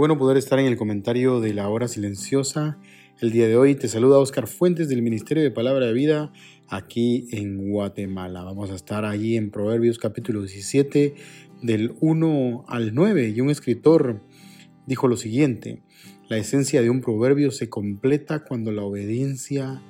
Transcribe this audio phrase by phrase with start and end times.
[0.00, 2.78] Bueno poder estar en el comentario de la hora silenciosa.
[3.20, 6.32] El día de hoy te saluda Oscar Fuentes del Ministerio de Palabra de Vida
[6.68, 8.42] aquí en Guatemala.
[8.42, 11.14] Vamos a estar allí en Proverbios capítulo 17
[11.60, 14.22] del 1 al 9 y un escritor
[14.86, 15.82] dijo lo siguiente,
[16.30, 19.82] la esencia de un proverbio se completa cuando la obediencia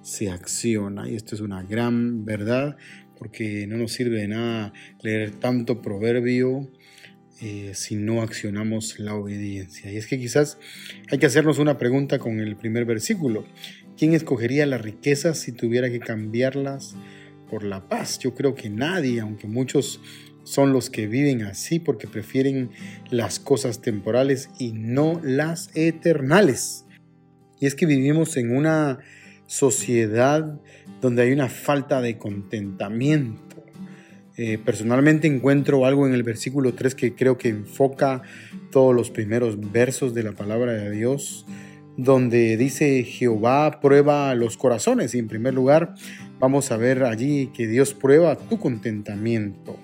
[0.00, 2.76] se acciona y esto es una gran verdad
[3.18, 4.72] porque no nos sirve de nada
[5.02, 6.70] leer tanto proverbio
[7.40, 9.92] eh, si no accionamos la obediencia.
[9.92, 10.58] Y es que quizás
[11.10, 13.44] hay que hacernos una pregunta con el primer versículo.
[13.98, 16.96] ¿Quién escogería las riquezas si tuviera que cambiarlas
[17.50, 18.18] por la paz?
[18.18, 20.00] Yo creo que nadie, aunque muchos
[20.44, 22.70] son los que viven así porque prefieren
[23.10, 26.86] las cosas temporales y no las eternales.
[27.60, 29.00] Y es que vivimos en una
[29.46, 30.60] sociedad
[31.00, 33.55] donde hay una falta de contentamiento
[34.38, 38.22] eh, personalmente encuentro algo en el versículo 3 que creo que enfoca
[38.70, 41.46] todos los primeros versos de la palabra de Dios,
[41.96, 45.14] donde dice Jehová prueba los corazones.
[45.14, 45.94] Y en primer lugar
[46.38, 49.78] vamos a ver allí que Dios prueba tu contentamiento.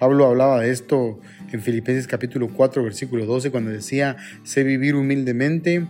[0.00, 1.20] Pablo hablaba de esto
[1.52, 5.86] en Filipenses capítulo 4 versículo 12 cuando decía, sé vivir humildemente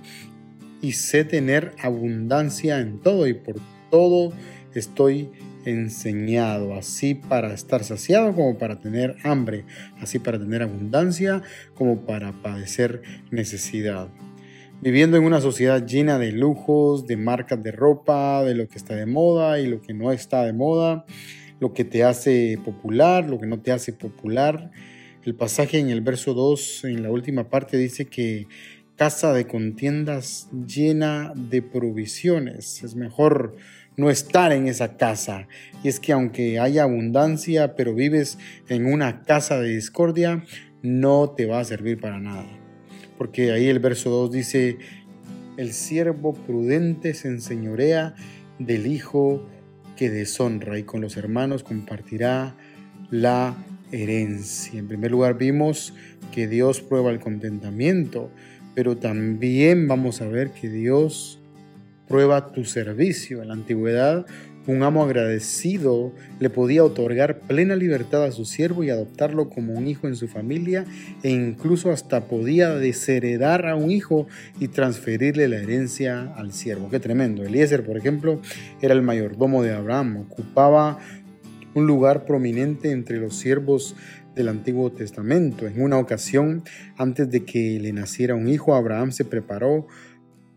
[0.83, 3.57] y sé tener abundancia en todo y por
[3.91, 4.35] todo
[4.75, 5.31] estoy
[5.65, 9.65] enseñado, así para estar saciado como para tener hambre,
[10.01, 11.43] así para tener abundancia
[11.75, 14.09] como para padecer necesidad.
[14.83, 18.95] Viviendo en una sociedad llena de lujos, de marcas de ropa, de lo que está
[18.95, 21.05] de moda y lo que no está de moda,
[21.61, 24.71] lo que te hace popular, lo que no te hace popular.
[25.23, 28.47] El pasaje en el verso 2, en la última parte, dice que
[28.97, 32.83] casa de contiendas llena de provisiones.
[32.83, 33.57] Es mejor
[33.97, 35.49] no estar en esa casa.
[35.83, 40.45] Y es que aunque haya abundancia, pero vives en una casa de discordia,
[40.83, 42.47] no te va a servir para nada.
[43.19, 44.79] Porque ahí el verso 2 dice,
[45.57, 48.15] el siervo prudente se enseñorea
[48.59, 49.47] del hijo
[49.97, 52.57] que deshonra y con los hermanos compartirá
[53.11, 53.55] la
[53.93, 54.79] herencia.
[54.79, 55.93] En primer lugar vimos
[56.33, 58.31] que Dios prueba el contentamiento,
[58.75, 61.40] pero también vamos a ver que Dios
[62.11, 63.41] prueba tu servicio.
[63.41, 64.27] En la antigüedad,
[64.67, 69.87] un amo agradecido le podía otorgar plena libertad a su siervo y adoptarlo como un
[69.87, 70.85] hijo en su familia
[71.23, 74.27] e incluso hasta podía desheredar a un hijo
[74.59, 76.91] y transferirle la herencia al siervo.
[76.91, 77.45] Qué tremendo.
[77.45, 78.43] Eliezer, por ejemplo,
[78.83, 80.99] era el mayordomo de Abraham, ocupaba
[81.75, 83.95] un lugar prominente entre los siervos
[84.35, 85.69] del Antiguo Testamento.
[85.69, 86.65] En una ocasión,
[86.97, 89.87] antes de que le naciera un hijo, Abraham se preparó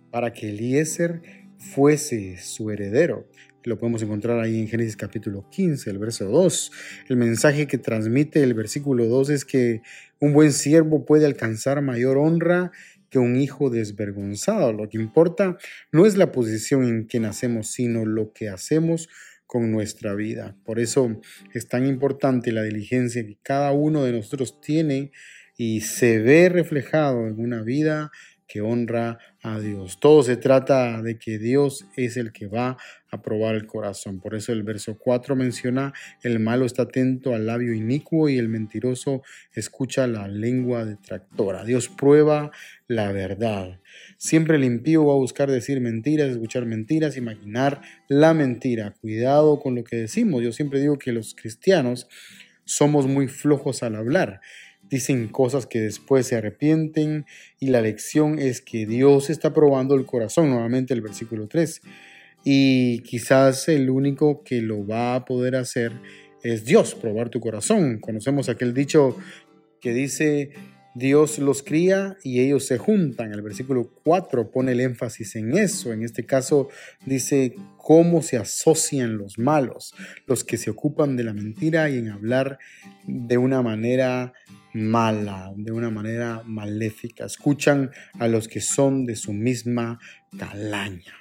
[0.10, 3.28] para que Eliezer fuese su heredero.
[3.64, 6.72] Lo podemos encontrar ahí en Génesis capítulo 15, el verso 2.
[7.08, 9.82] El mensaje que transmite el versículo 2 es que
[10.20, 12.72] un buen siervo puede alcanzar mayor honra
[13.10, 14.74] que un hijo desvergonzado.
[14.74, 15.58] Lo que importa
[15.92, 19.08] no es la posición en que nacemos, sino lo que hacemos
[19.46, 20.58] con nuestra vida.
[20.66, 21.22] Por eso
[21.54, 25.12] es tan importante la diligencia que cada uno de nosotros tiene
[25.56, 28.12] y se ve reflejado en una vida
[28.54, 30.00] que honra a Dios.
[30.00, 32.78] Todo se trata de que Dios es el que va
[33.10, 34.20] a probar el corazón.
[34.20, 35.92] Por eso el verso 4 menciona,
[36.22, 41.66] el malo está atento al labio inicuo y el mentiroso escucha la lengua detractora.
[41.66, 42.52] Dios prueba
[42.86, 43.80] la verdad.
[44.18, 48.94] Siempre el impío va a buscar decir mentiras, escuchar mentiras, imaginar la mentira.
[49.02, 50.44] Cuidado con lo que decimos.
[50.44, 52.08] Yo siempre digo que los cristianos
[52.66, 54.42] somos muy flojos al hablar
[54.94, 57.26] dicen cosas que después se arrepienten
[57.60, 61.82] y la lección es que Dios está probando el corazón, nuevamente el versículo 3.
[62.44, 65.94] Y quizás el único que lo va a poder hacer
[66.44, 68.00] es Dios, probar tu corazón.
[68.00, 69.18] Conocemos aquel dicho
[69.82, 70.52] que dice,
[70.94, 73.34] Dios los cría y ellos se juntan.
[73.34, 75.92] El versículo 4 pone el énfasis en eso.
[75.92, 76.70] En este caso
[77.04, 79.96] dice cómo se asocian los malos,
[80.28, 82.60] los que se ocupan de la mentira y en hablar
[83.08, 84.34] de una manera
[84.74, 87.26] mala, de una manera maléfica.
[87.26, 90.00] Escuchan a los que son de su misma
[90.38, 91.14] calaña.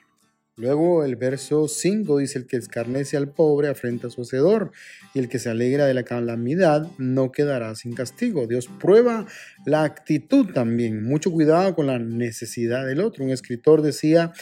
[0.56, 4.70] Luego el verso 5 dice, el que escarnece al pobre afrenta a su hacedor,
[5.14, 8.46] y el que se alegra de la calamidad no quedará sin castigo.
[8.46, 9.26] Dios prueba
[9.64, 11.02] la actitud también.
[11.04, 13.24] Mucho cuidado con la necesidad del otro.
[13.24, 14.32] Un escritor decía,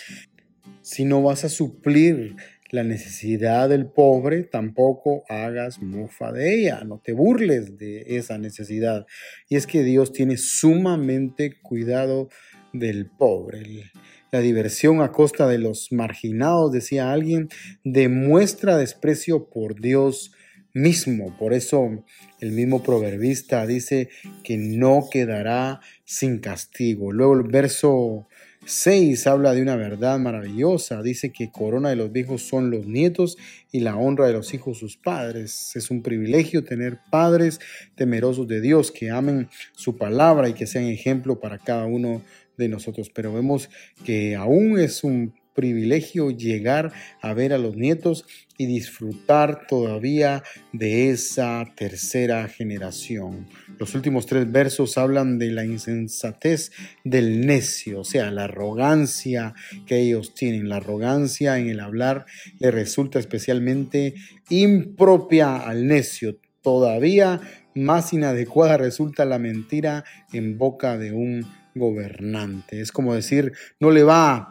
[0.82, 2.34] si no vas a suplir
[2.70, 9.06] la necesidad del pobre, tampoco hagas mofa de ella, no te burles de esa necesidad.
[9.48, 12.28] Y es que Dios tiene sumamente cuidado
[12.72, 13.90] del pobre.
[14.30, 17.48] La diversión a costa de los marginados, decía alguien,
[17.82, 20.32] demuestra desprecio por Dios
[20.72, 21.36] mismo.
[21.36, 22.04] Por eso
[22.38, 24.08] el mismo proverbista dice
[24.44, 27.12] que no quedará sin castigo.
[27.12, 28.28] Luego el verso
[28.66, 31.02] 6 habla de una verdad maravillosa.
[31.02, 33.38] Dice que corona de los viejos son los nietos
[33.72, 35.74] y la honra de los hijos sus padres.
[35.76, 37.58] Es un privilegio tener padres
[37.94, 42.22] temerosos de Dios que amen su palabra y que sean ejemplo para cada uno
[42.58, 43.10] de nosotros.
[43.10, 43.70] Pero vemos
[44.04, 48.24] que aún es un privilegio llegar a ver a los nietos
[48.56, 50.42] y disfrutar todavía
[50.72, 53.48] de esa tercera generación.
[53.78, 56.72] Los últimos tres versos hablan de la insensatez
[57.04, 59.54] del necio, o sea, la arrogancia
[59.86, 60.68] que ellos tienen.
[60.68, 62.26] La arrogancia en el hablar
[62.58, 64.14] le resulta especialmente
[64.50, 66.38] impropia al necio.
[66.60, 67.40] Todavía
[67.74, 72.80] más inadecuada resulta la mentira en boca de un gobernante.
[72.80, 74.50] Es como decir, no le va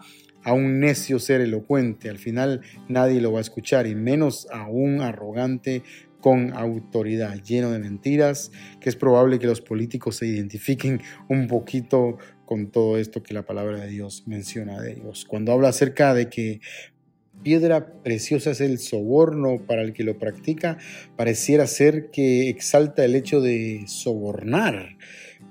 [0.50, 4.68] a un necio ser elocuente, al final nadie lo va a escuchar y menos a
[4.68, 5.84] un arrogante
[6.22, 8.51] con autoridad, lleno de mentiras,
[8.81, 13.46] que es probable que los políticos se identifiquen un poquito con todo esto que la
[13.46, 15.25] palabra de Dios menciona de ellos.
[15.25, 16.62] Cuando habla acerca de que
[17.44, 20.80] piedra preciosa es el soborno para el que lo practica,
[21.16, 24.98] pareciera ser que exalta el hecho de sobornar,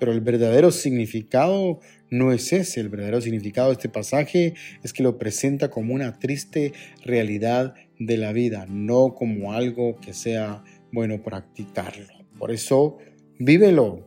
[0.00, 1.79] pero el verdadero significado
[2.10, 2.81] no es ese.
[2.81, 6.72] El verdadero significado de este pasaje es que lo presenta como una triste
[7.05, 10.62] realidad de la vida, no como algo que sea
[10.93, 12.06] bueno practicarlo.
[12.38, 12.99] Por eso,
[13.38, 14.06] vívelo.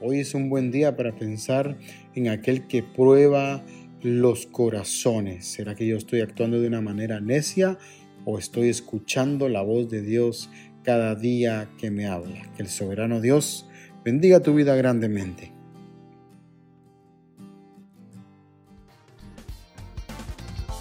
[0.00, 1.78] Hoy es un buen día para pensar
[2.14, 3.64] en aquel que prueba
[4.02, 5.46] los corazones.
[5.46, 7.78] ¿Será que yo estoy actuando de una manera necia
[8.26, 10.50] o estoy escuchando la voz de Dios
[10.82, 12.52] cada día que me habla?
[12.54, 13.66] Que el soberano Dios
[14.04, 15.53] bendiga tu vida grandemente.